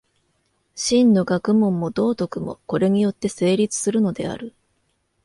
[0.73, 4.55] 真の学問も道徳も、これによって成立するのである。